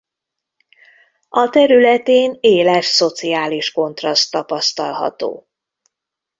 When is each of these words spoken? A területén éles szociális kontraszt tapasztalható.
A 1.29 1.49
területén 1.49 2.37
éles 2.39 2.85
szociális 2.85 3.71
kontraszt 3.71 4.31
tapasztalható. 4.31 5.47